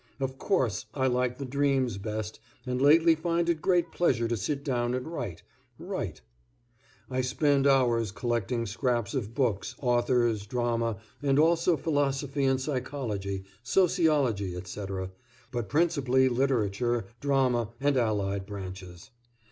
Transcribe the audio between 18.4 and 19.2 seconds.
branches.